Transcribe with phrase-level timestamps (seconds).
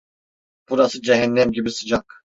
[0.69, 2.23] Burası cehennem gibi sıcak.